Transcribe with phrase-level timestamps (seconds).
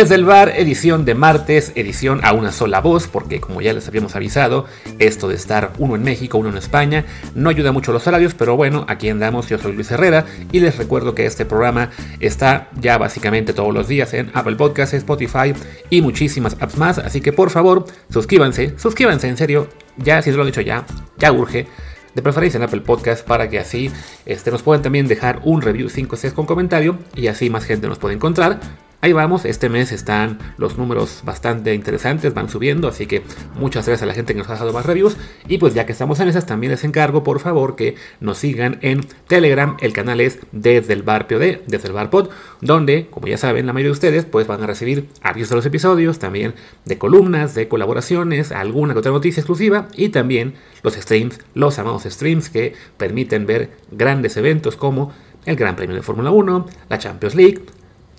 [0.00, 3.86] Desde el bar, edición de martes, edición a una sola voz, porque como ya les
[3.86, 4.64] habíamos avisado,
[4.98, 8.32] esto de estar uno en México, uno en España, no ayuda mucho a los horarios,
[8.32, 12.70] pero bueno, aquí andamos, yo soy Luis Herrera y les recuerdo que este programa está
[12.80, 15.52] ya básicamente todos los días en Apple Podcasts, Spotify
[15.90, 20.36] y muchísimas apps más, así que por favor, suscríbanse, suscríbanse en serio, ya si se
[20.38, 20.86] lo he dicho ya,
[21.18, 21.66] ya urge
[22.14, 23.90] de preferencia en Apple Podcast para que así
[24.24, 27.86] este, nos puedan también dejar un review 5 6 con comentario y así más gente
[27.86, 28.60] nos puede encontrar.
[29.02, 33.22] Ahí vamos, este mes están los números bastante interesantes, van subiendo, así que
[33.54, 35.16] muchas gracias a la gente que nos ha dejado más reviews.
[35.48, 38.78] Y pues ya que estamos en esas, también les encargo por favor que nos sigan
[38.82, 42.28] en Telegram, el canal es desde el bar POD, desde el bar pod,
[42.60, 45.66] donde, como ya saben, la mayoría de ustedes pues van a recibir avisos de los
[45.66, 46.52] episodios, también
[46.84, 52.02] de columnas, de colaboraciones, alguna que otra noticia exclusiva y también los streams, los amados
[52.02, 55.10] streams que permiten ver grandes eventos como
[55.46, 57.62] el Gran Premio de Fórmula 1, la Champions League,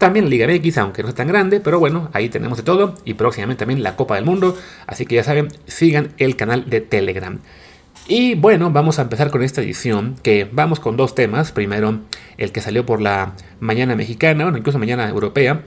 [0.02, 2.96] también Liga MX, aunque no es tan grande, pero bueno, ahí tenemos de todo.
[3.06, 4.58] Y próximamente también la Copa del Mundo.
[4.88, 7.40] Así que ya saben, sigan el canal de Telegram.
[8.08, 11.52] Y bueno, vamos a empezar con esta edición, que vamos con dos temas.
[11.52, 12.00] Primero,
[12.38, 15.62] el que salió por la mañana mexicana, bueno, incluso mañana europea,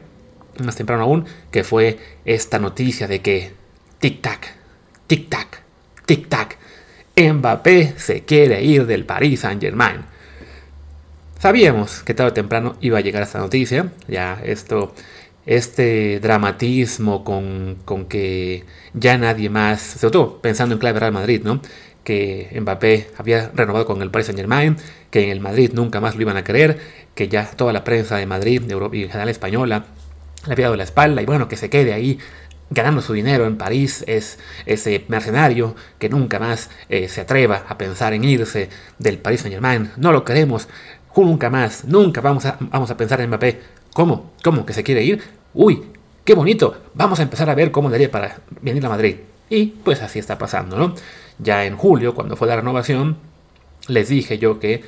[0.62, 3.52] más temprano aún, que fue esta noticia de que
[4.00, 4.48] tic-tac,
[5.08, 5.46] tic-tac,
[6.06, 6.56] tic-tac,
[7.16, 10.13] Mbappé se quiere ir del Paris Saint-Germain.
[11.44, 14.94] Sabíamos que tarde o temprano iba a llegar esta noticia, ya esto,
[15.44, 18.64] este dramatismo con, con que
[18.94, 21.60] ya nadie más, sobre todo pensando en clave Real Madrid, ¿no?
[22.02, 24.78] que Mbappé había renovado con el Paris Saint Germain,
[25.10, 26.78] que en el Madrid nunca más lo iban a querer,
[27.14, 29.84] que ya toda la prensa de Madrid de Europa y en general española
[30.46, 32.18] le había dado la espalda y bueno, que se quede ahí
[32.70, 37.78] ganando su dinero en París, es ese mercenario que nunca más eh, se atreva a
[37.78, 40.68] pensar en irse del Paris Saint Germain, no lo queremos,
[41.16, 43.60] Nunca más, nunca vamos a, vamos a pensar en Mbappé.
[43.92, 44.32] ¿Cómo?
[44.42, 44.66] ¿Cómo?
[44.66, 45.22] ¿Que se quiere ir?
[45.54, 45.82] Uy,
[46.24, 46.76] qué bonito.
[46.94, 49.16] Vamos a empezar a ver cómo daría para venir a Madrid.
[49.48, 50.94] Y pues así está pasando, ¿no?
[51.38, 53.16] Ya en julio, cuando fue la renovación,
[53.88, 54.82] les dije yo que,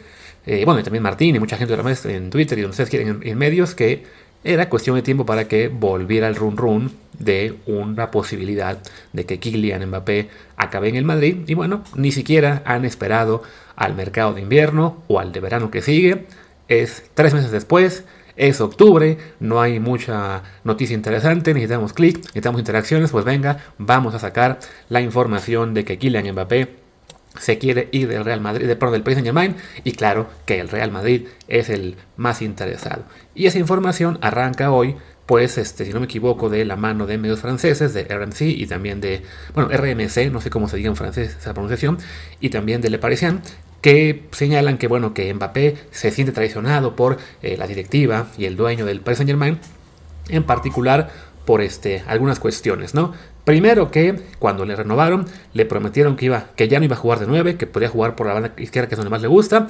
[0.47, 3.21] eh, bueno, y también Martín y mucha gente la en Twitter y donde ustedes quieren
[3.23, 4.05] en, medios, que
[4.47, 8.79] era cuestión de tiempo para que volviera el run run de una posibilidad
[9.13, 11.39] de que Kylian Mbappé acabe en el Madrid.
[11.47, 13.43] Y bueno, ni siquiera han esperado
[13.75, 16.27] al mercado de invierno o al de verano que sigue.
[16.69, 18.05] Es tres meses después,
[18.37, 24.19] es octubre, no hay mucha noticia interesante, necesitamos clic, necesitamos interacciones, pues venga, vamos a
[24.19, 24.59] sacar
[24.89, 26.86] la información de que Kylian Mbappé
[27.39, 30.61] se quiere ir del Real Madrid, de pro del Paris Saint Germain, y claro que
[30.61, 33.05] el Real Madrid es el más interesado.
[33.35, 37.19] Y esa información arranca hoy pues, este, si no me equivoco, de la mano de
[37.19, 39.23] medios franceses, de RMC y también de,
[39.55, 41.99] bueno, RMC, no sé cómo se diga en francés esa pronunciación,
[42.41, 43.41] y también de Le Parisien,
[43.83, 48.57] que señalan que, bueno, que Mbappé se siente traicionado por eh, la directiva y el
[48.57, 49.59] dueño del Paris Saint Germain,
[50.29, 51.11] en particular
[51.45, 53.13] por este, algunas cuestiones, ¿no?
[53.47, 55.25] Primero que cuando le renovaron,
[55.55, 58.17] le prometieron que, iba, que ya no iba a jugar de 9, que podía jugar
[58.17, 59.69] por la banda izquierda, que es donde más le gusta,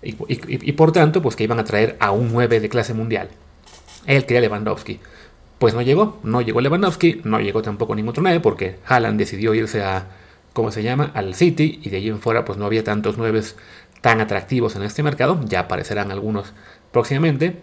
[0.00, 0.12] y,
[0.74, 3.28] por tanto, pues que iban a traer a un 9 de clase mundial.
[4.06, 5.00] Él quería Lewandowski.
[5.58, 9.54] Pues no llegó, no llegó Lewandowski, no llegó tampoco ningún otro 9 porque Haaland decidió
[9.54, 10.06] irse a,
[10.52, 13.42] ¿cómo se llama?, al City y de allí en fuera pues no había tantos 9
[14.02, 16.52] tan atractivos en este mercado, ya aparecerán algunos
[16.92, 17.56] próximamente.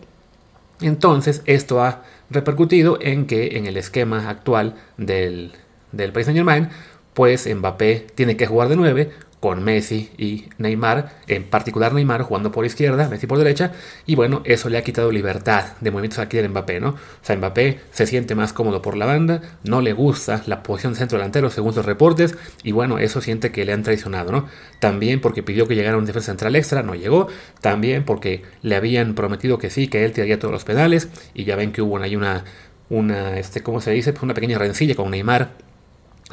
[0.82, 2.02] Entonces esto ha
[2.34, 5.54] repercutido en que en el esquema actual del,
[5.92, 6.70] del Paris Saint Germain,
[7.14, 9.12] pues Mbappé tiene que jugar de 9
[9.44, 13.74] con Messi y Neymar, en particular Neymar jugando por izquierda, Messi por derecha,
[14.06, 16.92] y bueno, eso le ha quitado libertad de movimientos aquí del Mbappé, ¿no?
[16.92, 20.96] O sea, Mbappé se siente más cómodo por la banda, no le gusta la posición
[20.96, 24.48] centro delantero según los reportes, y bueno, eso siente que le han traicionado, ¿no?
[24.80, 27.28] También porque pidió que llegara un defensa central extra, no llegó,
[27.60, 31.58] también porque le habían prometido que sí, que él tiraría todos los penales, y ya
[31.58, 32.46] ven que hubo ahí una,
[32.90, 34.14] una, este, ¿cómo se dice?
[34.14, 35.73] Pues una pequeña rencilla con Neymar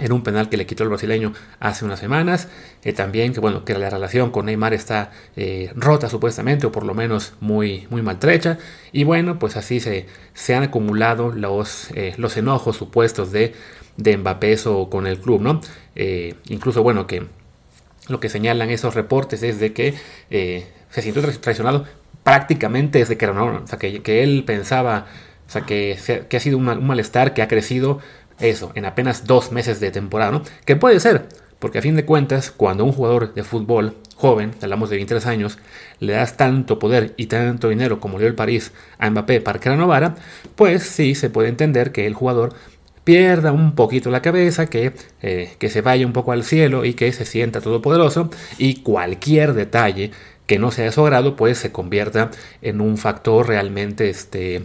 [0.00, 2.48] en un penal que le quitó el brasileño hace unas semanas.
[2.82, 6.84] Eh, también que bueno, que la relación con Neymar está eh, rota supuestamente, o por
[6.84, 8.58] lo menos muy, muy maltrecha.
[8.92, 13.54] Y bueno, pues así se, se han acumulado los, eh, los enojos supuestos de,
[13.96, 15.60] de Mbappé o con el club, ¿no?
[16.48, 17.26] incluso bueno, que
[18.08, 19.94] lo que señalan esos reportes es de que
[20.30, 21.84] se sintió traicionado
[22.22, 25.06] prácticamente desde que era o sea, que, que él pensaba,
[25.46, 25.98] o sea, que,
[26.28, 28.00] que ha sido un malestar que ha crecido
[28.40, 30.42] eso, en apenas dos meses de temporada, ¿no?
[30.64, 31.28] Que puede ser,
[31.58, 35.58] porque a fin de cuentas, cuando un jugador de fútbol joven, hablamos de 23 años,
[35.98, 39.58] le das tanto poder y tanto dinero como le dio el París a Mbappé para
[39.58, 40.14] que renovara,
[40.56, 42.54] pues sí se puede entender que el jugador
[43.04, 44.92] pierda un poquito la cabeza, que,
[45.22, 49.54] eh, que se vaya un poco al cielo y que se sienta todopoderoso y cualquier
[49.54, 50.10] detalle
[50.46, 54.64] que no sea de su agrado, pues se convierta en un factor realmente, este,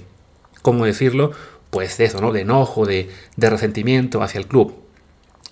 [0.61, 1.31] ¿cómo decirlo?
[1.75, 2.31] Pues de eso, ¿no?
[2.31, 4.75] De enojo, de, de resentimiento hacia el club.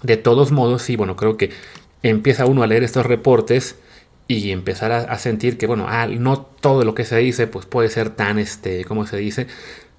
[0.03, 1.49] De todos modos, sí, bueno, creo que
[2.01, 3.75] empieza uno a leer estos reportes
[4.29, 7.89] y empezar a, sentir que, bueno, ah, no todo lo que se dice, pues puede
[7.89, 9.47] ser tan, este, ¿cómo se dice?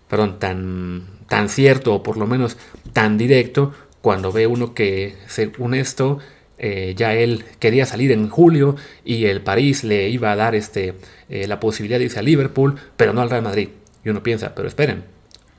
[0.08, 2.56] Perdón, tan, tan cierto o por lo menos
[2.94, 6.20] tan directo cuando ve uno que, según esto,
[6.56, 10.94] eh, ya él quería salir en julio y el París le iba a dar este,
[11.28, 13.68] eh, la posibilidad de irse a Liverpool, pero no al Real Madrid.
[14.02, 15.12] Y uno piensa, pero esperen,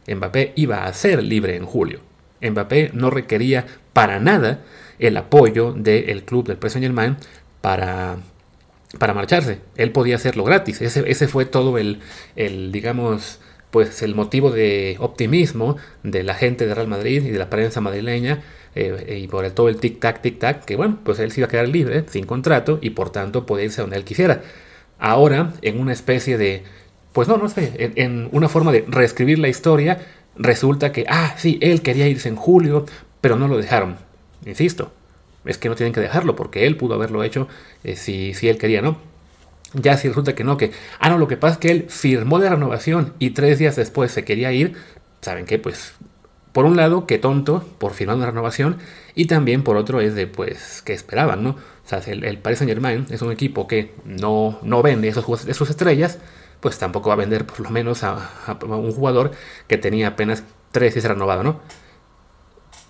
[0.08, 2.00] Mbappé iba a ser libre en julio.
[2.42, 4.62] Mbappé no requería para nada
[5.00, 7.18] el apoyo del club del Paris Saint Germain
[7.62, 8.18] para,
[9.00, 9.60] para marcharse.
[9.76, 10.82] Él podía hacerlo gratis.
[10.82, 12.00] Ese, ese fue todo el,
[12.36, 13.40] el, digamos,
[13.72, 17.82] pues el motivo de optimismo de la gente de Real Madrid y de la prensa
[17.82, 18.42] madrileña
[18.76, 21.68] eh, y por todo el tic-tac, tic-tac, que bueno, pues él se iba a quedar
[21.68, 24.42] libre, sin contrato, y por tanto podía irse donde él quisiera.
[25.00, 26.64] Ahora, en una especie de,
[27.16, 31.58] pues no, no sé, en, una forma de reescribir la historia, resulta que, ah, sí,
[31.62, 32.86] él quería irse en julio,
[33.22, 33.96] pero no lo dejaron.
[34.46, 34.92] Insisto,
[35.46, 37.48] es que no tienen que dejarlo, porque él pudo haberlo hecho
[37.86, 38.98] eh, si, si él quería, ¿no?
[39.72, 42.38] Ya si resulta que no, que, ah, no, lo que pasa es que él firmó
[42.38, 44.74] la renovación y tres días después se quería ir,
[45.22, 45.58] ¿saben qué?
[45.58, 45.94] Pues
[46.52, 48.76] por un lado, qué tonto por firmar una renovación,
[49.16, 51.52] y también por otro es de, pues, que esperaban, ¿no?
[51.52, 55.24] O sea, el, el Paris Saint Germain es un equipo que no, no vende esos,
[55.24, 56.20] sus estrellas,
[56.66, 58.32] pues tampoco va a vender por lo menos a,
[58.68, 59.30] un jugador
[59.68, 61.60] que tenía apenas tres y renovado, ¿no?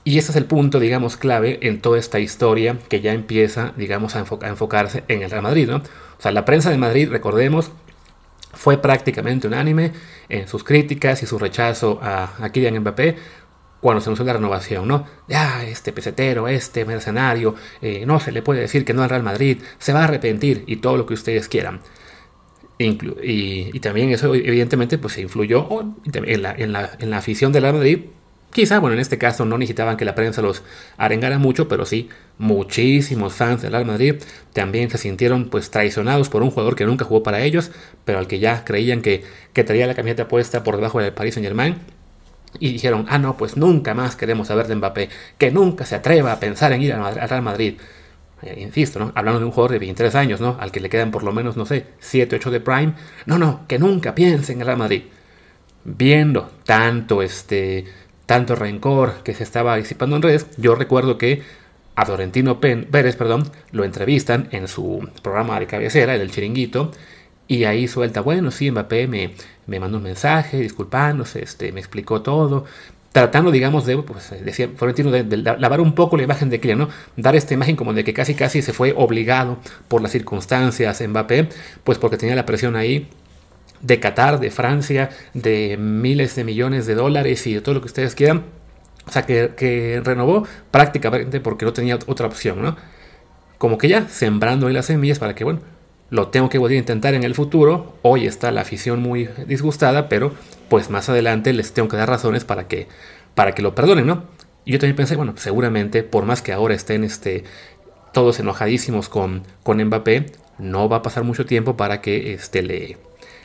[0.06, 4.16] Y ese es el punto, digamos, clave en toda esta historia que ya empieza, digamos,
[4.16, 5.80] a, enfocarse en el Real Madrid, ¿no?
[5.80, 7.69] O sea, la prensa de Madrid, recordemos,
[8.54, 9.92] fue prácticamente unánime
[10.30, 13.18] en sus críticas y su rechazo a, a Kylian Mbappé
[13.81, 15.06] cuando se anunció la renovación, ¿no?
[15.27, 19.24] Ya, este pesetero, este mercenario, eh, no se le puede decir que no al Real
[19.24, 21.81] Madrid, se va a arrepentir y todo lo que ustedes quieran.
[22.77, 25.68] Y, también eso evidentemente pues se influyó
[26.13, 28.00] en la, en, la, la afición del Real Madrid.
[28.51, 30.63] Quizá, bueno, en este caso no necesitaban que la prensa los
[30.98, 34.16] arengara mucho, pero sí, muchísimos fans del Real Madrid
[34.54, 37.72] también se sintieron pues traicionados por un jugador que nunca jugó para ellos,
[38.06, 41.33] pero al que ya creían que, que traía la camiseta puesta por debajo del Paris
[41.33, 41.75] Saint Germain
[42.60, 46.31] y dijeron, ah, no, pues nunca más queremos saber de Mbappé, que nunca se atreva
[46.31, 47.75] a pensar en ir al Real Madrid.
[48.45, 49.12] Eh, insisto, ¿no?
[49.15, 50.56] Hablando de un jugador de 23 años, ¿no?
[50.59, 52.94] Al que le quedan por lo menos, no sé, 7, 8 de Prime.
[53.25, 55.03] No, no, que nunca piense en el Real Madrid.
[55.83, 57.86] Viendo tanto, este,
[58.27, 61.42] tanto rencor que se estaba disipando en redes, yo recuerdo que
[61.95, 66.91] a Florentino Pérez, perdón, lo entrevistan en su programa de cabecera, el Chiringuito,
[67.48, 69.33] y ahí suelta, bueno, sí, Mbappé me,
[69.65, 72.65] me mandó un mensaje disculpándose, este, me explicó todo,
[73.15, 76.89] tratando, digamos, de, pues, decía Florentino, de, lavar un poco la imagen de Kylian.
[77.15, 79.57] Dar esta imagen como de que casi casi se fue obligado
[79.88, 81.47] por las circunstancias Mbappé,
[81.85, 83.07] pues porque tenía la presión ahí
[83.79, 87.88] de Qatar, de Francia, de miles de millones de dólares y de todo lo que
[87.88, 88.44] ustedes quieran.
[89.07, 92.75] O sea, que, que renovó prácticamente porque no tenía otra opción, ¿no?
[93.57, 95.62] Como que ya sembrando ahí las semillas para que, bueno,
[96.09, 97.95] lo tengo que volver a intentar en el futuro.
[98.01, 100.33] Hoy está la afición muy disgustada, pero
[100.69, 102.87] pues más adelante les tengo que dar razones para que,
[103.33, 104.23] para que lo perdonen, ¿no?
[104.65, 107.43] Y yo también pensé, bueno, seguramente, por más que ahora estén este,
[108.13, 112.97] todos enojadísimos con, con Mbappé, no va a pasar mucho tiempo para que este, le,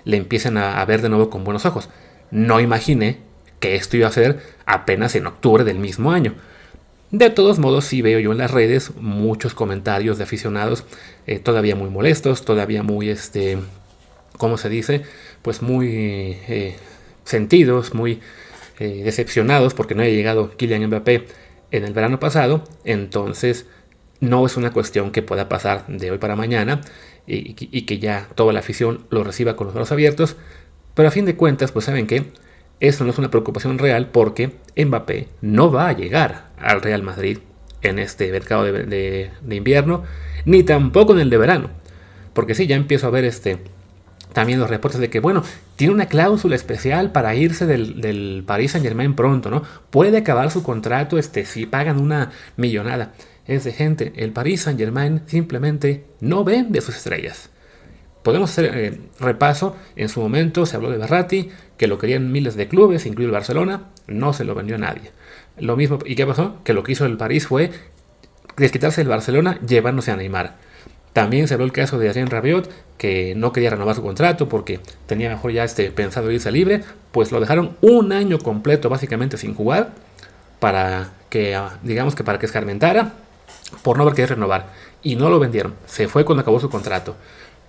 [0.05, 1.91] le empiecen a, a ver de nuevo con buenos ojos.
[2.31, 3.19] No imaginé
[3.59, 6.35] que esto iba a ser apenas en octubre del mismo año.
[7.11, 10.85] De todos modos, sí veo yo en las redes muchos comentarios de aficionados
[11.27, 13.59] eh, todavía muy molestos, todavía muy, este,
[14.39, 15.03] ¿cómo se dice?
[15.43, 15.89] Pues muy
[16.47, 16.77] eh,
[17.25, 18.21] sentidos, muy
[18.79, 21.27] eh, decepcionados porque no haya llegado Kylian Mbappé
[21.73, 22.63] en el verano pasado.
[22.85, 23.67] Entonces,
[24.21, 26.81] no es una cuestión que pueda pasar de hoy para mañana
[27.27, 30.37] y, y que ya toda la afición lo reciba con los brazos abiertos.
[30.95, 32.31] Pero a fin de cuentas, pues saben que
[32.81, 37.39] eso no es una preocupación real porque Mbappé no va a llegar al Real Madrid
[37.83, 40.05] en este mercado de, invierno,
[40.47, 41.71] ni tampoco en el de verano.
[42.33, 43.59] Porque sí, ya empiezo a ver este,
[44.33, 45.43] también los reportes de que, bueno,
[45.77, 49.63] tiene una cláusula especial para irse del, del Paris Saint Germain pronto, ¿no?
[49.91, 53.13] Puede acabar su contrato este, si pagan una millonada.
[53.47, 57.50] Es de gente, el Paris Saint Germain simplemente no vende sus estrellas.
[58.23, 62.55] Podemos hacer eh, repaso, en su momento se habló de Berratti, que lo querían miles
[62.55, 65.11] de clubes, incluido el Barcelona, no se lo vendió a nadie.
[65.59, 66.57] Lo mismo, ¿y qué pasó?
[66.65, 67.71] Que lo que hizo el París fue
[68.57, 70.57] desquitarse del Barcelona llevándose a Neymar.
[71.13, 74.81] También se habló el caso de Adrien Rabiot, que no quería renovar su contrato porque
[75.07, 79.55] tenía mejor ya este pensado irse libre, pues lo dejaron un año completo básicamente sin
[79.55, 79.91] jugar
[80.61, 83.15] para que, ah, digamos que para que escarmentara
[83.83, 84.69] por no haber querido renovar.
[85.03, 87.17] Y no lo vendieron, se fue cuando acabó su contrato.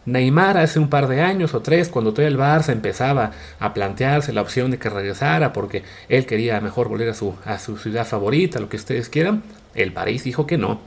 [0.06, 4.34] Neymar hace un par de años o tres, cuando todo el Barça empezaba a plantearse
[4.34, 8.06] la opción de que regresara porque él quería mejor volver a su, a su ciudad
[8.06, 9.44] favorita, lo que ustedes quieran,
[9.76, 10.82] el París dijo que no.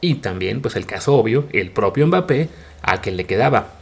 [0.00, 2.48] Y también, pues el caso obvio, el propio Mbappé,
[2.82, 3.78] a quien le quedaba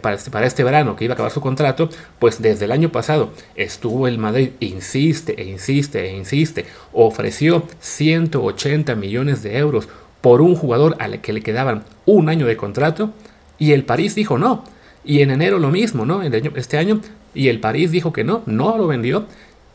[0.00, 2.90] para, este, para este verano que iba a acabar su contrato, pues desde el año
[2.90, 9.88] pasado estuvo el Madrid, insiste e insiste e insiste, ofreció 180 millones de euros
[10.22, 13.12] por un jugador al que le quedaban un año de contrato
[13.60, 14.64] y el París dijo no.
[15.04, 16.22] Y en enero lo mismo, ¿no?
[16.22, 17.00] Este año.
[17.32, 19.26] Y el París dijo que no, no lo vendió.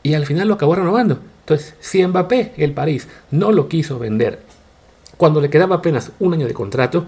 [0.03, 1.19] Y al final lo acabó renovando.
[1.39, 4.39] Entonces, si Mbappé, el París, no lo quiso vender
[5.17, 7.05] cuando le quedaba apenas un año de contrato,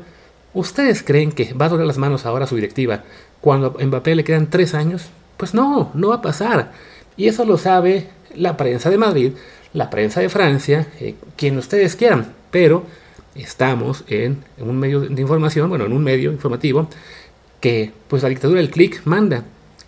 [0.54, 3.04] ¿ustedes creen que va a doler las manos ahora su directiva
[3.42, 5.08] cuando a Mbappé le quedan tres años?
[5.38, 6.72] Pues no, no va a pasar.
[7.16, 9.34] Y eso lo sabe la prensa de Madrid,
[9.74, 12.34] la prensa de Francia, eh, quien ustedes quieran.
[12.52, 12.86] Pero
[13.38, 16.88] estamos en, un medio de información, bueno, en un medio informativo,
[17.60, 19.44] que pues la dictadura del clic manda.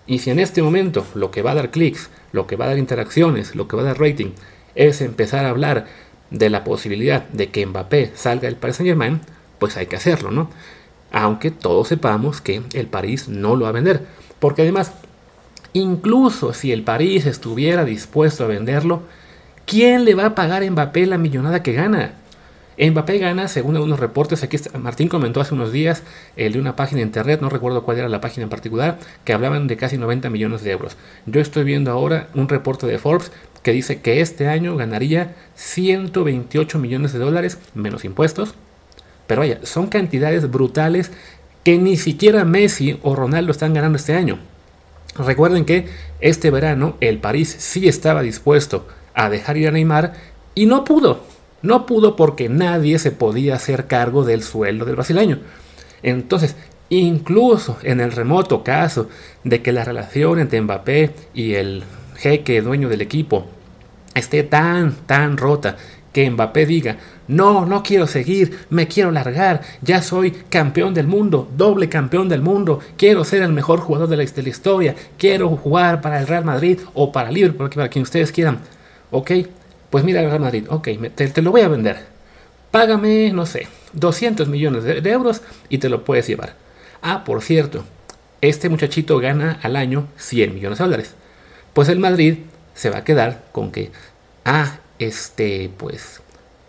[0.08, 2.70] Y si en este momento lo que va a dar clics, lo que va a
[2.70, 4.32] dar interacciones, lo que va a dar rating,
[4.75, 5.88] es empezar a hablar
[6.32, 9.22] de la posibilidad de que Mbappé salga del Paris Saint Germain,
[9.58, 10.50] pues hay que hacerlo, ¿no?
[11.12, 14.06] Aunque todos sepamos que el París no lo va a vender.
[14.39, 14.94] Porque además,
[15.74, 19.03] incluso si el París estuviera dispuesto a venderlo,
[19.65, 22.13] ¿quién le va a pagar a Mbappé la millonada que gana?
[22.79, 26.03] Mbappé gana, según algunos reportes, aquí Martín comentó hace unos días
[26.38, 29.33] el de una página de internet, no recuerdo cuál era la página en particular, que
[29.33, 30.95] hablaban de casi 90 millones de euros.
[31.25, 33.33] Yo estoy viendo ahora un reporte de Forbes
[33.63, 38.55] que dice que este año ganaría 128 millones de dólares menos impuestos.
[39.27, 41.12] Pero vaya, son cantidades brutales
[41.65, 44.39] que ni siquiera Messi o Ronaldo están ganando este año.
[45.17, 45.88] Recuerden que
[46.21, 50.13] este verano el París sí estaba dispuesto a dejar ir a Neymar
[50.55, 51.38] y no pudo.
[51.61, 55.39] No pudo porque nadie se podía hacer cargo del sueldo del brasileño.
[56.01, 56.55] Entonces,
[56.89, 59.09] incluso en el remoto caso
[59.43, 61.83] de que la relación entre Mbappé y el
[62.15, 63.45] jeque dueño del equipo
[64.15, 65.77] esté tan, tan rota
[66.13, 66.97] que Mbappé diga,
[67.27, 72.41] no, no quiero seguir, me quiero largar, ya soy campeón del mundo, doble campeón del
[72.41, 76.79] mundo, quiero ser el mejor jugador de la, historia, quiero jugar para el Real Madrid
[76.95, 78.59] o para Liverpool, para quien ustedes quieran.
[79.11, 79.31] Ok,
[79.89, 82.05] pues mira, Real Madrid, ok, te, lo voy a vender.
[82.72, 86.55] Págame, no sé, 200 millones de, euros y te lo puedes llevar.
[87.01, 87.84] Ah, por cierto,
[88.41, 91.15] este muchachito gana al año 100 millones de dólares.
[91.74, 92.38] Pues el Madrid
[92.75, 93.91] se va a quedar con que,
[94.46, 96.22] ah, este, pues,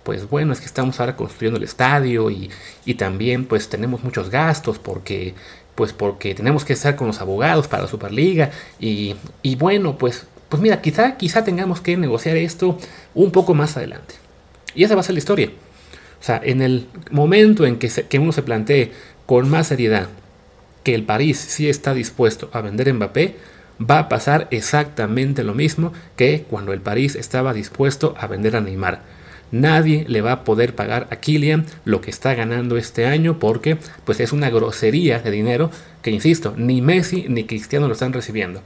[0.03, 2.51] pues bueno, es que estamos ahora construyendo el estadio y,
[2.87, 5.35] y también pues tenemos muchos gastos porque
[5.75, 10.27] pues porque tenemos que estar con los abogados para la Superliga y, y bueno, pues
[10.51, 12.77] pues mira, quizá, quizá tengamos que negociar esto
[13.15, 14.17] un poco más adelante.
[14.75, 15.51] Y esa va a ser la historia.
[16.21, 18.93] O sea, en el momento en que, uno se plantee
[19.27, 20.09] con más seriedad
[20.83, 23.37] que el París sí está dispuesto a vender Mbappé,
[23.81, 28.61] va a pasar exactamente lo mismo que cuando el París estaba dispuesto a vender a
[28.61, 29.03] Neymar.
[29.53, 33.79] Nadie le va a poder pagar a Kylian lo que está ganando este año porque
[34.05, 35.71] pues es una grosería de dinero
[36.03, 38.63] que insisto, ni Messi ni Cristiano lo están recibiendo.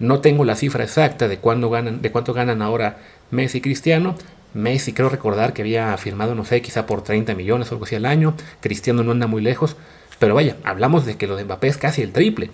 [0.00, 2.98] No tengo la cifra exacta de, ganan, de cuánto ganan ahora
[3.30, 4.16] Messi y Cristiano.
[4.54, 7.94] Messi creo recordar que había firmado, no sé, quizá por 30 millones o algo así
[7.94, 8.34] al año.
[8.60, 9.76] Cristiano no anda muy lejos.
[10.18, 12.50] Pero vaya, hablamos de que lo de Mbappé es casi el triple.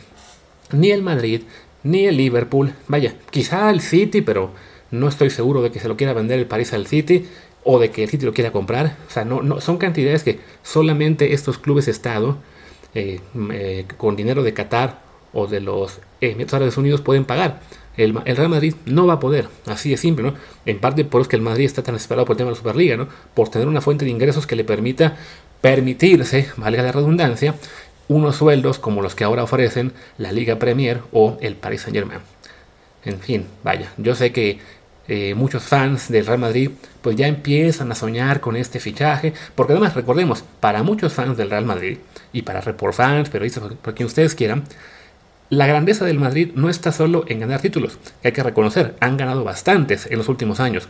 [0.72, 1.42] Ni el Madrid,
[1.84, 2.74] ni el Liverpool.
[2.88, 4.52] Vaya, quizá el City, pero
[4.90, 7.26] no estoy seguro de que se lo quiera vender el París al City
[7.64, 8.96] o de que el City lo quiera comprar.
[9.08, 12.38] O sea, no, no son cantidades que solamente estos clubes Estado
[12.94, 13.20] eh,
[13.52, 15.00] eh, con dinero de Qatar
[15.32, 16.00] o de los
[16.32, 17.60] Emiratos Árabes Unidos pueden pagar.
[17.96, 20.34] El, Real Madrid no va a poder, así de simple, ¿no?
[20.66, 22.58] En parte por eso que el Madrid está tan esperado por el tema de la
[22.58, 23.08] Superliga, ¿no?
[23.34, 25.16] Por tener una fuente de ingresos que le permita
[25.62, 27.54] permitirse, valga la redundancia,
[28.08, 32.20] unos sueldos como los que ahora ofrecen la Liga Premier o el Paris Saint Germain.
[33.04, 34.58] En fin, vaya, yo sé que
[35.08, 39.72] eh, muchos fans del Real Madrid pues ya empiezan a soñar con este fichaje, porque
[39.72, 41.98] además recordemos, para muchos fans del Real Madrid
[42.32, 43.46] y para report fans, pero
[43.80, 44.64] por quien ustedes quieran,
[45.48, 49.16] la grandeza del Madrid no está solo en ganar títulos, que hay que reconocer, han
[49.16, 50.88] ganado bastantes en los últimos años.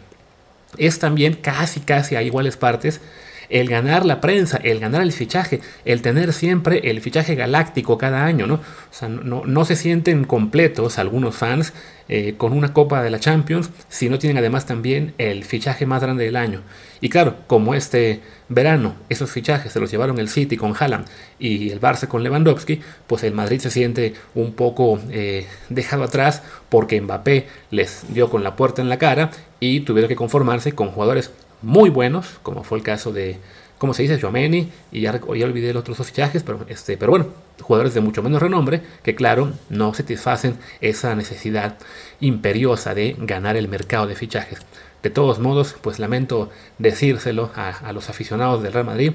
[0.79, 3.01] Es también casi, casi a iguales partes
[3.49, 8.25] el ganar la prensa, el ganar el fichaje, el tener siempre el fichaje galáctico cada
[8.25, 8.55] año, ¿no?
[8.55, 8.61] O
[8.91, 11.73] sea, no, no se sienten completos algunos fans
[12.09, 16.03] eh, con una Copa de la Champions si no tienen además también el fichaje más
[16.03, 16.62] grande del año.
[17.00, 21.07] Y claro, como este verano esos fichajes se los llevaron el City con Haaland
[21.41, 26.43] y el Barça con Lewandowski, pues el Madrid se siente un poco eh, dejado atrás
[26.69, 30.91] porque Mbappé les dio con la puerta en la cara y tuvieron que conformarse con
[30.91, 31.33] jugadores
[31.67, 33.39] muy buenos, como fue el caso de,
[33.77, 34.21] ¿cómo se dice?
[34.21, 37.27] Jomeni, y ya, ya olvidé los otros dos fichajes, pero, este, pero bueno,
[37.61, 41.77] jugadores de mucho menos renombre que claro, no satisfacen esa necesidad
[42.21, 44.61] imperiosa de ganar el mercado de fichajes.
[45.03, 49.13] De todos modos, pues lamento decírselo a, a los aficionados del Real Madrid,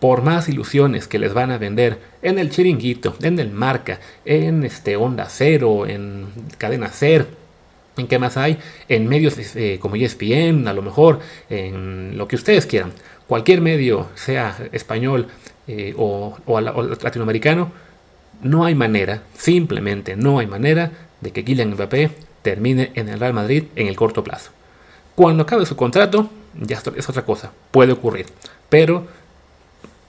[0.00, 4.64] por más ilusiones que les van a vender en el chiringuito, en el marca, en
[4.64, 7.26] este Onda Cero, en Cadena Ser,
[8.00, 12.36] en qué más hay, en medios eh, como ESPN, a lo mejor, en lo que
[12.36, 12.92] ustedes quieran.
[13.26, 15.28] Cualquier medio, sea español
[15.66, 16.36] eh, o,
[17.02, 17.70] latinoamericano,
[18.42, 22.10] no hay manera, simplemente no hay manera de que Kylian Mbappé
[22.42, 24.50] termine en el Real Madrid en el corto plazo.
[25.14, 28.26] Cuando acabe su contrato, ya es otra cosa, puede ocurrir.
[28.68, 29.06] Pero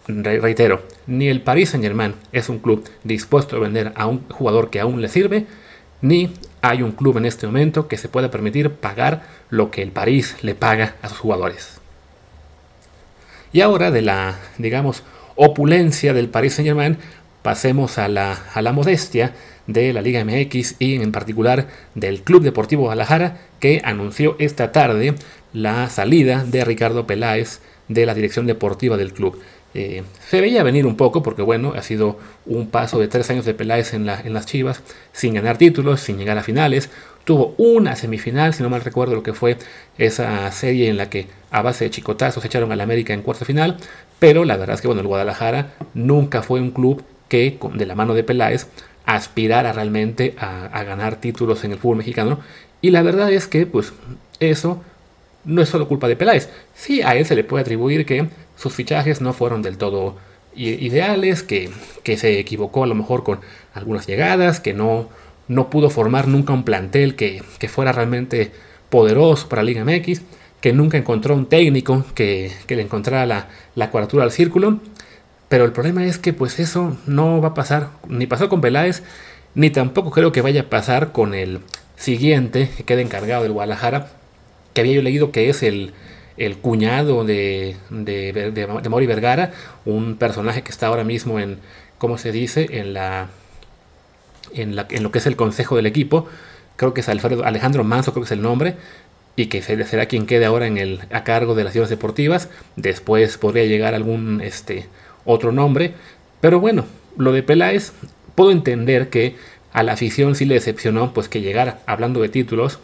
[0.08, 4.70] reitero, ni el Paris Saint Germain es un club dispuesto a vender a un jugador
[4.70, 5.46] que aún le sirve,
[6.02, 9.92] ni hay un club en este momento que se pueda permitir pagar lo que el
[9.92, 11.80] París le paga a sus jugadores.
[13.52, 15.04] Y ahora de la, digamos,
[15.36, 16.98] opulencia del Paris Saint Germain,
[17.42, 19.34] pasemos a la, a la modestia
[19.66, 25.16] de la Liga MX y en particular del Club Deportivo Guadalajara que anunció esta tarde
[25.54, 29.40] la salida de Ricardo Peláez de la dirección deportiva del club.
[29.76, 33.46] Eh, se veía venir un poco porque bueno, ha sido un paso de tres años
[33.46, 34.82] de Peláez en, en las Chivas
[35.14, 36.90] sin ganar títulos, sin llegar a finales.
[37.24, 39.58] Tuvo una semifinal, si no mal recuerdo lo que fue
[39.98, 43.78] esa serie en la que a base de chicotazos echaron al América en cuarto final.
[44.18, 47.96] Pero la verdad es que bueno, el Guadalajara nunca fue un club que de la
[47.96, 48.68] mano de Peláez
[49.06, 52.40] aspirara realmente a, a ganar títulos en el fútbol mexicano.
[52.82, 53.94] Y la verdad es que pues
[54.40, 54.82] eso
[55.46, 56.50] no es solo culpa de Peláez.
[56.74, 60.18] Sí, a él se le puede atribuir que sus fichajes no fueron del todo
[60.56, 61.70] ideales, que,
[62.18, 63.40] se equivocó a lo mejor con
[63.74, 65.10] algunas llegadas, que no,
[65.48, 68.52] no pudo formar nunca un plantel que, fuera realmente
[68.90, 70.22] poderoso para Liga MX,
[70.62, 74.80] que nunca encontró un técnico que, le encontrara la, la cuadratura al círculo.
[75.48, 79.02] Pero el problema es que pues eso no va a pasar, ni pasó con Peláez,
[79.56, 81.62] ni tampoco creo que vaya a pasar con el
[81.96, 84.12] siguiente que queda encargado del Guadalajara,
[84.74, 85.94] que había yo leído que es el,
[86.38, 89.52] el cuñado de, de, de, Mauri Vergara,
[89.86, 91.58] un personaje que está ahora mismo en,
[91.98, 93.30] ¿cómo se dice?, en la,
[94.54, 96.28] en, la, en lo que es el consejo del equipo.
[96.78, 98.76] Creo que es Alfredo, Alejandro Manso, creo que es el nombre,
[99.36, 102.50] y que será quien quede ahora en el, a cargo de las ciudades deportivas.
[102.76, 104.88] Después podría llegar algún este,
[105.26, 105.94] otro nombre.
[106.42, 106.86] Pero bueno,
[107.18, 107.92] lo de Peláez,
[108.36, 109.36] puedo entender que
[109.74, 112.80] a la afición sí le decepcionó pues que llegara hablando de títulos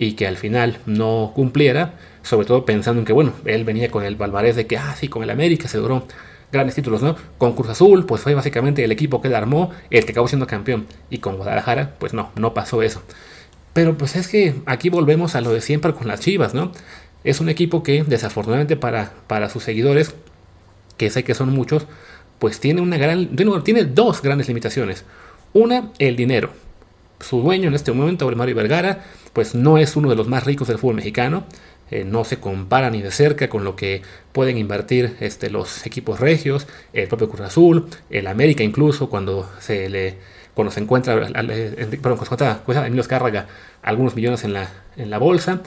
[0.00, 4.04] y que al final no cumpliera sobre todo pensando en que, bueno, él venía con
[4.04, 6.06] el palmarés de que, ah, sí, con el América se logró
[6.52, 7.16] grandes títulos, ¿no?
[7.38, 10.46] Con Cruz Azul, pues fue básicamente el equipo que le armó, el que acabó siendo
[10.46, 10.86] campeón.
[11.08, 13.02] Y con Guadalajara, pues no, no pasó eso.
[13.72, 16.72] Pero pues es que aquí volvemos a lo de siempre con las Chivas, ¿no?
[17.24, 20.14] Es un equipo que, desafortunadamente para, para sus seguidores,
[20.96, 21.86] que sé que son muchos,
[22.38, 25.04] pues tiene una gran, tiene dos grandes limitaciones.
[25.52, 26.50] Una, el dinero.
[27.20, 30.68] Su dueño en este momento, Mario Vergara, pues no es uno de los más ricos
[30.68, 31.44] del fútbol mexicano.
[31.90, 34.02] Eh, no se compara ni de cerca con lo que
[34.32, 39.88] pueden invertir este, los equipos regios, el propio Cruz Azul, el América incluso, cuando se
[39.88, 40.18] le
[40.54, 43.46] cuando se encuentra, perdón, cuando Emilio Escárraga
[43.82, 45.62] algunos millones en la, en la bolsa.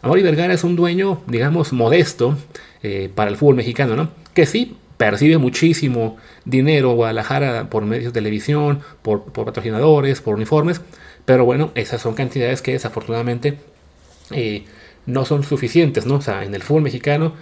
[0.00, 2.36] Amori Vergara es un dueño, digamos, modesto
[2.82, 4.10] eh, para el fútbol mexicano, ¿no?
[4.32, 10.82] Que sí percibe muchísimo dinero Guadalajara por medios de televisión, por, patrocinadores, por uniformes,
[11.24, 13.58] pero bueno, esas son cantidades que desafortunadamente
[14.32, 14.64] eh,
[15.06, 16.16] no son suficientes, ¿no?
[16.16, 17.32] O sea, en el fútbol mexicano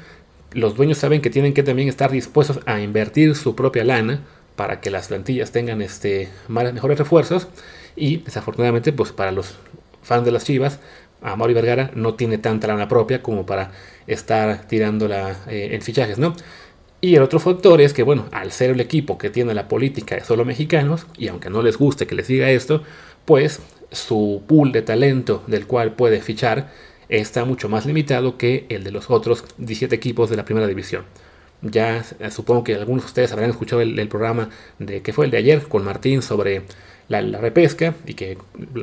[0.52, 4.20] los dueños saben que tienen que también estar dispuestos a invertir su propia lana
[4.54, 7.48] para que las plantillas tengan este, mejores refuerzos
[7.94, 9.56] y desafortunadamente pues para los
[10.02, 10.78] fans de las Chivas
[11.20, 13.72] a Mauri Vergara no tiene tanta lana propia como para
[14.06, 16.34] estar tirándola eh, en fichajes, ¿no?
[17.06, 20.16] Y el otro factor es que, bueno, al ser el equipo que tiene la política
[20.16, 22.82] de solo mexicanos, y aunque no les guste que les diga esto,
[23.24, 23.60] pues
[23.92, 26.72] su pool de talento del cual puede fichar
[27.08, 31.04] está mucho más limitado que el de los otros 17 equipos de la primera división.
[31.62, 35.30] Ya eh, supongo que algunos de ustedes habrán escuchado el, programa de que fue el
[35.30, 36.62] de ayer con Martín sobre
[37.08, 38.38] la, repesca y que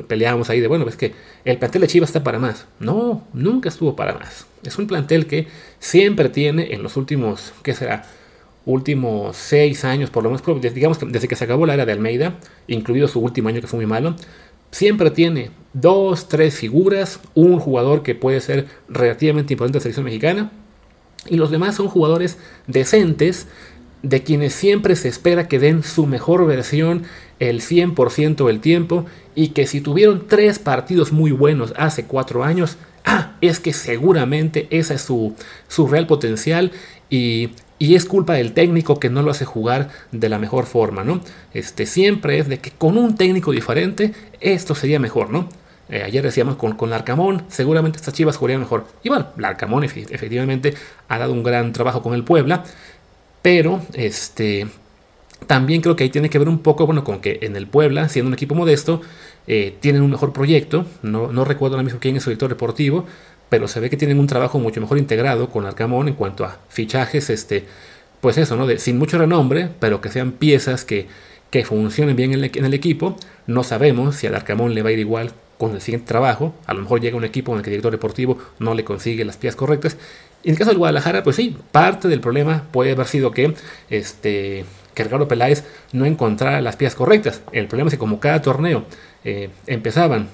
[0.08, 1.12] peleábamos ahí de, bueno, es que
[1.44, 2.66] el plantel de Chivas está para más.
[2.80, 4.46] No, nunca estuvo para más.
[4.64, 5.46] Es un plantel que
[5.78, 8.04] siempre tiene en los últimos, ¿qué será?
[8.66, 12.38] Últimos seis años, por lo menos, digamos desde que se acabó la era de Almeida,
[12.66, 14.16] incluido su último año que fue muy malo,
[14.70, 20.04] siempre tiene dos, tres figuras, un jugador que puede ser relativamente importante en la selección
[20.04, 20.50] mexicana,
[21.28, 23.48] y los demás son jugadores decentes,
[24.04, 27.02] de quienes siempre se espera que den su mejor versión
[27.40, 32.76] el 100% del tiempo, y que si tuvieron tres partidos muy buenos hace cuatro años,
[33.04, 35.34] ah, es que seguramente ese es su,
[35.66, 36.70] su real potencial,
[37.10, 41.02] y y es culpa del técnico que no lo hace jugar de la mejor forma,
[41.02, 41.20] ¿no?
[41.52, 45.48] Este, siempre es de que con un técnico diferente esto sería mejor, ¿no?
[45.90, 48.86] Eh, ayer decíamos con, con Larcamón, seguramente estas chivas jugarían mejor.
[49.02, 50.74] Y bueno, Larcamón efectivamente
[51.08, 52.64] ha dado un gran trabajo con el Puebla,
[53.44, 54.68] pero este,
[55.46, 58.08] también creo que ahí tiene que ver un poco, bueno, con que en el Puebla,
[58.08, 59.02] siendo un equipo modesto,
[59.46, 60.86] eh, tienen un mejor proyecto.
[61.02, 63.04] No, no recuerdo ahora mismo quién es su director deportivo,
[63.50, 66.56] pero se ve que tienen un trabajo mucho mejor integrado con Arcamón en cuanto a
[66.70, 67.66] fichajes, este,
[68.22, 68.66] pues eso, ¿no?
[68.66, 71.06] De, sin mucho renombre, pero que sean piezas que,
[71.50, 73.14] que funcionen bien en el, en el, equipo.
[73.46, 76.54] No sabemos si al Arcamón le va a ir igual con el siguiente trabajo.
[76.64, 79.22] A lo mejor llega un equipo en el que el director deportivo no le consigue
[79.26, 79.98] las piezas correctas.
[80.44, 83.54] En el caso del Guadalajara, pues sí, parte del problema puede haber sido que
[83.88, 87.42] este, que Ricardo Peláez no encontrara las piezas correctas.
[87.52, 88.84] El problema es que como cada torneo
[89.24, 90.28] eh, empezaban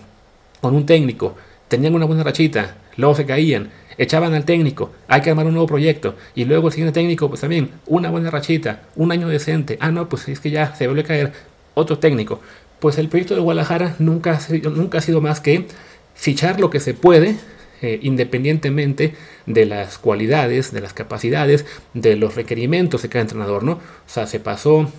[0.61, 1.37] con un técnico,
[1.68, 5.68] tenían una buena rachita, luego se caían, echaban al técnico, hay que armar un nuevo
[5.68, 9.90] proyecto, y luego el siguiente técnico, pues también, una buena rachita, un año decente, ah,
[9.90, 11.33] no, pues es que ya se vuelve a caer
[11.75, 12.40] otro técnico.
[12.81, 15.66] Pues el proyecto de Guadalajara nunca nunca ha sido más que
[16.14, 17.37] fichar lo que se puede,
[17.83, 19.14] eh, independientemente
[19.47, 23.73] de las cualidades, de las capacidades, de los requerimientos de cada entrenador, ¿no?
[23.73, 24.90] O sea, se pasó,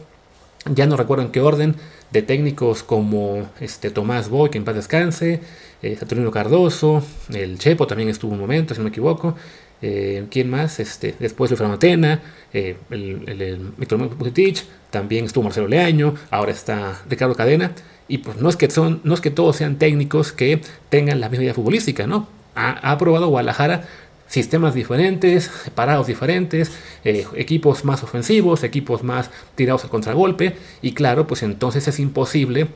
[0.66, 1.76] ya no recuerdo en qué orden,
[2.12, 5.40] de técnicos como este, Tomás Boy, que en paz descanse,
[5.82, 9.36] eh, Saturnino Cardoso, el Chepo también estuvo un momento, si no me equivoco.
[9.82, 10.80] Eh, ¿Quién más?
[10.80, 12.22] Este, después Luis Atena,
[12.54, 14.54] eh, el, el, el
[14.92, 17.72] también estuvo Marcelo Leaño, ahora está Ricardo Cadena.
[18.08, 21.30] Y pues no es que, son, no es que todos sean técnicos que tengan la
[21.30, 22.28] misma idea futbolística, ¿no?
[22.56, 23.88] Ha, ha probado Guadalajara
[24.32, 26.72] sistemas diferentes, separados diferentes,
[27.04, 32.68] eh, equipos más ofensivos, equipos más tirados al contragolpe, y claro, pues entonces es imposible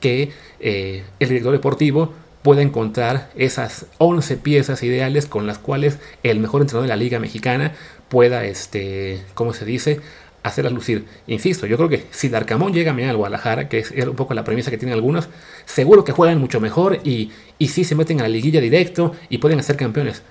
[0.00, 6.40] que eh, el director deportivo pueda encontrar esas 11 piezas ideales con las cuales el
[6.40, 7.74] mejor entrenador de la liga mexicana
[8.08, 10.00] pueda, este, ¿cómo se dice?,
[10.42, 11.04] hacerlas lucir.
[11.26, 14.70] Insisto, yo creo que si Darcamón llega a Guadalajara, que es un poco la premisa
[14.70, 15.28] que tienen algunos,
[15.64, 19.62] seguro que juegan mucho mejor y, y se meten a la liguilla directo y pueden
[19.62, 20.22] ser campeones.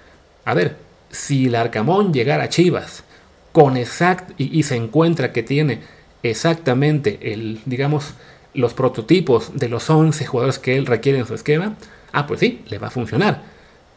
[0.45, 0.77] A ver,
[1.11, 3.03] si el Arcamón llegara a Chivas
[3.51, 5.79] con exact y, se encuentra que tiene
[6.23, 8.13] exactamente el, digamos,
[8.53, 11.75] los prototipos de los 11 jugadores que él requiere en su esquema,
[12.11, 13.41] ah, pues sí, le va a funcionar.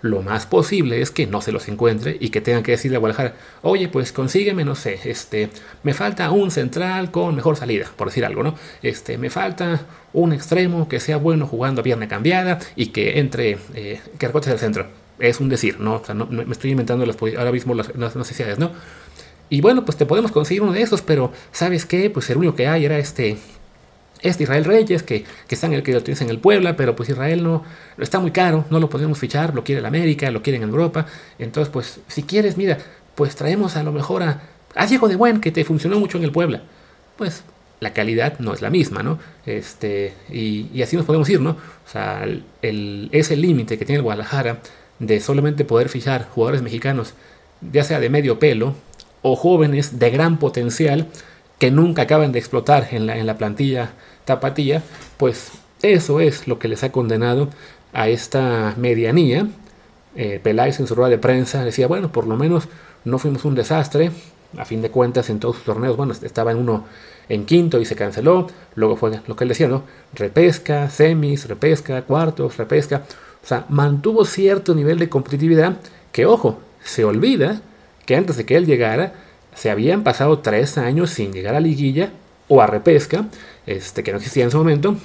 [0.03, 3.01] Lo más posible es que no se los encuentre y que tengan que decirle a
[3.01, 5.49] Guadalajara, oye, pues consígueme, no sé, este,
[5.85, 8.57] me falta un central con mejor salida, por decir algo, ¿no?
[8.83, 13.59] Este, me falta un extremo que sea bueno jugando a pierna cambiada y que entre,
[13.75, 14.87] eh, que recote el centro
[15.19, 15.97] es un decir, ¿no?
[15.97, 18.73] O sea, no, me estoy inventando las, ahora mismo las, necesidades, ¿no?
[19.49, 22.11] Y bueno, pues te podemos conseguir uno de esos, pero ¿sabes qué?
[22.11, 23.37] Pues el único que hay era este,
[24.23, 27.09] este Israel Reyes, que, está en el que lo tienes en el Puebla, pero pues
[27.09, 27.65] Israel no
[27.99, 31.07] está muy caro, no lo podemos fichar, lo quiere el América, lo quieren en Europa.
[31.39, 32.79] Entonces, pues, si quieres, mira,
[33.15, 34.43] pues traemos a lo mejor a,
[34.75, 36.63] a Diego de Buen, que te funcionó mucho en el Puebla.
[37.17, 37.43] Pues
[37.83, 39.19] la calidad no es la misma, ¿no?
[39.45, 41.51] Este, y, así nos podemos ir, ¿no?
[41.51, 42.25] O sea,
[42.63, 44.61] el, ese límite que tiene el Guadalajara
[45.01, 47.15] de solamente poder fijar jugadores mexicanos,
[47.73, 48.77] ya sea de medio pelo
[49.23, 51.09] o jóvenes de gran potencial
[51.59, 53.91] que nunca acaban de explotar en la, en la plantilla
[54.25, 54.83] tapatía,
[55.17, 57.49] pues eso es lo que les ha condenado
[57.93, 59.49] a esta medianía.
[60.15, 62.69] Eh, Peláez en su rueda de prensa decía, bueno, por lo menos
[63.05, 64.11] no fuimos un desastre.
[64.59, 66.85] A fin de cuentas, en todos sus torneos, bueno, estaba en uno
[67.29, 68.49] en quinto y se canceló.
[68.75, 69.85] Luego fue lo que él decía, ¿no?
[70.13, 73.03] Repesca, semis, repesca, cuartos, repesca.
[73.43, 75.79] O sea, mantuvo cierto nivel de competitividad
[76.13, 77.63] que, ojo, se olvida
[78.05, 79.15] que antes de que él llegara,
[79.55, 82.11] se habían pasado tres años sin llegar a liguilla
[82.49, 83.27] o a repesca,
[83.67, 84.97] este, que no existía en su momento,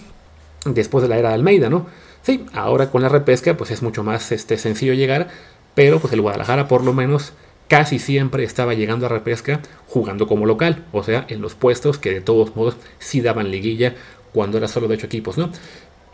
[0.65, 1.88] después de la era de Almeida, ¿no?
[2.22, 5.30] Sí, ahora con la repesca, pues es mucho más este, sencillo llegar,
[5.76, 7.34] pero pues el Guadalajara por lo menos
[7.67, 12.12] casi siempre estaba llegando a repesca jugando como local, o sea, en los puestos que
[12.12, 13.96] de todos modos sí daban liguilla
[14.34, 15.52] cuando era solo de ocho equipos, ¿no?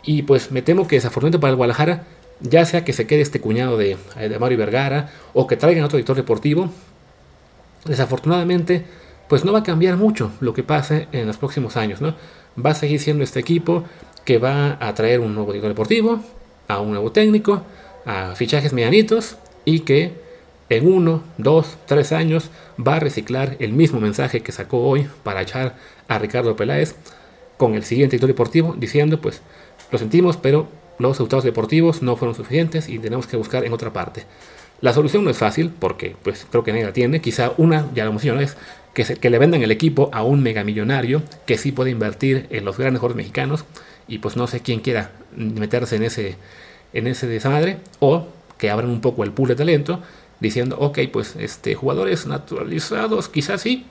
[0.04, 2.04] Y pues me temo que desafortunadamente para el Guadalajara,
[2.40, 5.96] ya sea que se quede este cuñado de, de Mario Vergara o que traigan otro
[5.96, 6.70] director deportivo,
[7.86, 8.84] desafortunadamente
[9.28, 12.14] pues no va a cambiar mucho lo que pase en los próximos años, ¿no?
[12.64, 13.84] Va a seguir siendo este equipo
[14.24, 16.20] que va a traer un nuevo director deportivo,
[16.68, 17.62] a un nuevo técnico,
[18.06, 20.12] a fichajes medianitos y que
[20.70, 25.42] en uno, dos, tres años va a reciclar el mismo mensaje que sacó hoy para
[25.42, 25.76] echar
[26.08, 26.94] a Ricardo Peláez
[27.56, 29.42] con el siguiente director deportivo diciendo pues
[29.90, 33.92] lo sentimos, pero los resultados deportivos no fueron suficientes y tenemos que buscar en otra
[33.92, 34.24] parte.
[34.84, 37.22] La solución no es fácil porque pues creo que nadie tiene.
[37.22, 38.54] Quizá una, ya lo mencioné, es
[38.92, 42.76] que, que le vendan el equipo a un megamillonario que sí puede invertir en los
[42.76, 43.64] grandes jugadores mexicanos
[44.08, 46.36] y pues no sé quién quiera meterse en ese,
[46.92, 48.26] en ese desmadre o
[48.58, 50.02] que abran un poco el pool de talento
[50.38, 53.86] diciendo, ok, pues este, jugadores naturalizados, quizás sí,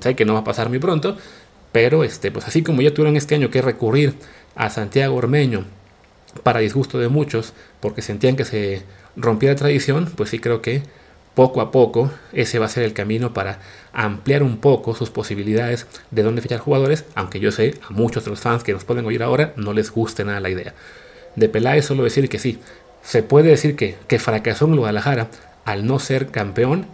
[0.00, 1.14] sé que no va a pasar muy pronto,
[1.72, 4.14] pero este, pues así como ya tuvieron este año que recurrir
[4.54, 5.66] a Santiago Ormeño
[6.42, 8.82] para disgusto de muchos, porque sentían que se
[9.16, 10.82] rompía la tradición, pues sí creo que
[11.34, 13.58] poco a poco ese va a ser el camino para
[13.92, 18.30] ampliar un poco sus posibilidades de dónde fichar jugadores, aunque yo sé a muchos de
[18.30, 20.74] los fans que nos pueden oír ahora no les guste nada la idea.
[21.36, 22.58] De Peláez solo decir que sí,
[23.02, 25.28] se puede decir que, que fracasó en Guadalajara
[25.64, 26.86] al no ser campeón,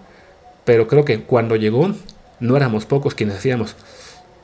[0.64, 1.92] pero creo que cuando llegó
[2.40, 3.74] no éramos pocos quienes decíamos,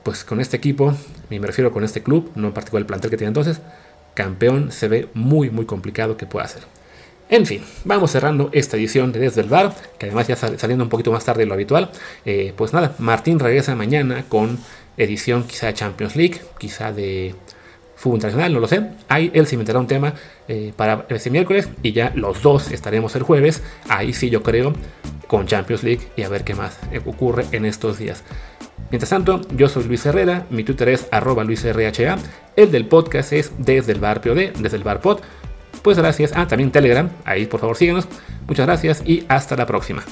[0.03, 0.95] pues con este equipo,
[1.31, 3.61] me refiero con este club, no en particular el plantel que tiene entonces,
[4.15, 6.63] campeón se ve muy muy complicado que pueda ser.
[7.35, 10.88] En fin, vamos cerrando esta edición de Desde el Bar, que además ya saliendo un
[10.88, 11.90] poquito más tarde de lo habitual.
[12.25, 14.57] Eh, pues nada, Martín regresa mañana con
[14.97, 17.35] edición quizá de Champions League, quizá de
[17.97, 18.88] fútbol internacional, no lo sé.
[19.09, 20.14] Ahí él se inventará un tema
[20.47, 23.64] eh, para este miércoles y ya los dos estaremos el jueves.
[23.88, 24.73] Ahí sí yo creo
[25.27, 28.23] con Champions League y a ver qué más ocurre en estos días.
[28.92, 32.16] Mientras tanto, yo soy Luis Herrera, mi Twitter es arroba luisrha,
[32.55, 35.18] el del podcast es desde el bar POD, desde el bar pod.
[35.85, 36.33] Pues gracias.
[36.35, 37.11] Ah, también Telegram.
[37.27, 38.09] Ahí por favor síguenos.
[38.49, 40.03] Muchas gracias y hasta la próxima.